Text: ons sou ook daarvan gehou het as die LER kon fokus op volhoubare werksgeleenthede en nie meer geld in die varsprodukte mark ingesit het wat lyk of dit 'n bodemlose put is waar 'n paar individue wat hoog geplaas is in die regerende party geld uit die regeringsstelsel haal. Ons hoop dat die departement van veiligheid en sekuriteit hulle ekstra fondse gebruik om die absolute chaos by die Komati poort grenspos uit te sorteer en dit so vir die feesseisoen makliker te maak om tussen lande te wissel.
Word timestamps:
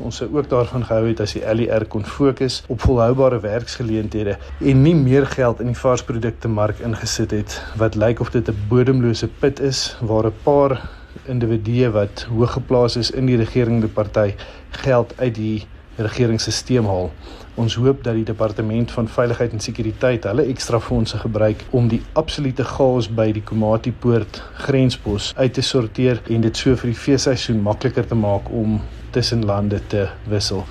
ons 0.00 0.16
sou 0.16 0.28
ook 0.36 0.48
daarvan 0.48 0.84
gehou 0.84 1.08
het 1.08 1.20
as 1.20 1.34
die 1.36 1.42
LER 1.54 1.84
kon 1.92 2.04
fokus 2.04 2.62
op 2.68 2.80
volhoubare 2.80 3.40
werksgeleenthede 3.40 4.36
en 4.58 4.82
nie 4.82 4.94
meer 4.94 5.26
geld 5.26 5.60
in 5.60 5.72
die 5.72 5.80
varsprodukte 5.82 6.48
mark 6.48 6.80
ingesit 6.80 7.34
het 7.36 7.58
wat 7.80 7.98
lyk 8.00 8.20
of 8.20 8.30
dit 8.30 8.48
'n 8.48 8.56
bodemlose 8.68 9.28
put 9.28 9.60
is 9.60 9.96
waar 10.00 10.26
'n 10.26 10.40
paar 10.42 10.80
individue 11.24 11.90
wat 11.90 12.26
hoog 12.30 12.52
geplaas 12.52 12.96
is 12.96 13.10
in 13.10 13.26
die 13.26 13.36
regerende 13.36 13.88
party 13.88 14.34
geld 14.70 15.14
uit 15.16 15.34
die 15.34 15.66
regeringsstelsel 16.06 16.86
haal. 16.86 17.10
Ons 17.60 17.74
hoop 17.74 18.04
dat 18.04 18.14
die 18.14 18.24
departement 18.24 18.90
van 18.90 19.08
veiligheid 19.08 19.52
en 19.52 19.60
sekuriteit 19.60 20.24
hulle 20.24 20.46
ekstra 20.52 20.80
fondse 20.80 21.18
gebruik 21.18 21.64
om 21.70 21.88
die 21.88 22.02
absolute 22.12 22.64
chaos 22.64 23.08
by 23.08 23.30
die 23.36 23.44
Komati 23.44 23.92
poort 23.92 24.42
grenspos 24.64 25.32
uit 25.36 25.52
te 25.58 25.64
sorteer 25.66 26.22
en 26.30 26.46
dit 26.46 26.56
so 26.56 26.76
vir 26.76 26.94
die 26.94 27.00
feesseisoen 27.04 27.62
makliker 27.62 28.06
te 28.06 28.18
maak 28.18 28.48
om 28.50 28.80
tussen 29.10 29.44
lande 29.44 29.80
te 29.88 30.06
wissel. 30.30 30.64